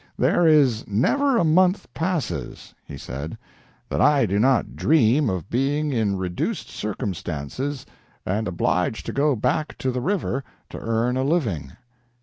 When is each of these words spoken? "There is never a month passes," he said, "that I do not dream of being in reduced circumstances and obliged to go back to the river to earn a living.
"There 0.17 0.47
is 0.47 0.83
never 0.87 1.37
a 1.37 1.43
month 1.43 1.87
passes," 1.93 2.73
he 2.87 2.97
said, 2.97 3.37
"that 3.87 4.01
I 4.01 4.25
do 4.25 4.39
not 4.39 4.75
dream 4.75 5.29
of 5.29 5.47
being 5.51 5.93
in 5.93 6.15
reduced 6.17 6.69
circumstances 6.71 7.85
and 8.25 8.47
obliged 8.47 9.05
to 9.05 9.13
go 9.13 9.35
back 9.35 9.77
to 9.77 9.91
the 9.91 10.01
river 10.01 10.43
to 10.71 10.79
earn 10.79 11.17
a 11.17 11.23
living. 11.23 11.73